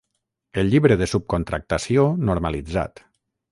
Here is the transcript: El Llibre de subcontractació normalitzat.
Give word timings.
El 0.61 0.71
Llibre 0.71 0.97
de 1.01 1.09
subcontractació 1.11 2.09
normalitzat. 2.31 3.07